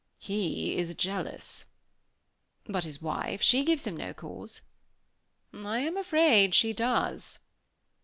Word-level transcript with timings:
"He 0.17 0.77
is 0.77 0.95
jealous." 0.95 1.65
"But 2.65 2.85
his 2.85 3.03
wife 3.03 3.43
she 3.43 3.63
gives 3.63 3.85
him 3.85 3.95
no 3.95 4.15
cause." 4.15 4.61
"I 5.53 5.81
am 5.81 5.95
afraid 5.95 6.55
she 6.55 6.73
does." 6.73 7.37